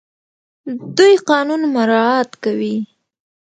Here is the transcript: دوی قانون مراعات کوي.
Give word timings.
دوی 0.97 1.13
قانون 1.29 1.61
مراعات 1.75 2.31
کوي. 2.43 2.75